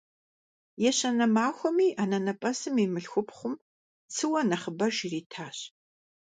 [0.89, 3.55] Ещанэ махуэми анэнэпӀэсым и мылъхупхъум
[4.13, 5.57] цыуэ нэхъыбэж иритащ.